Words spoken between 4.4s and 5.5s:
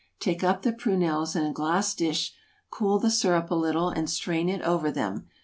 it over them.